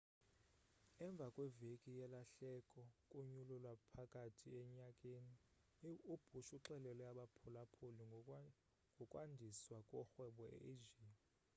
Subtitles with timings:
[1.05, 5.35] emva kweveki yelahleko kunyulo lwaphakathi enyakeni
[6.13, 8.01] ubush uxelele abaphulaphuli
[8.97, 11.11] ngokwandiswa korhwebo e-asia